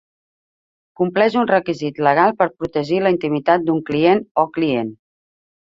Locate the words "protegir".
2.63-3.03